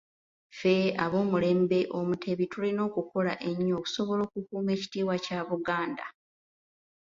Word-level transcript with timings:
Ffe 0.55 0.73
ab’omulembe 1.05 1.79
Omutebi 1.97 2.45
tulina 2.51 2.81
okukola 2.89 3.33
ennyo 3.49 3.73
okusobola 3.79 4.21
okukuuma 4.27 4.69
ekitiibwa 4.75 5.15
kya 5.25 5.39
Buganda. 5.49 6.05